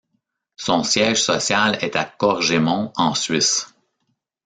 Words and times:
Son 0.55 0.81
siège 0.81 1.21
social 1.21 1.75
est 1.83 1.95
à 1.95 2.05
Corgémont 2.05 2.91
en 2.95 3.13
Suisse. 3.13 3.75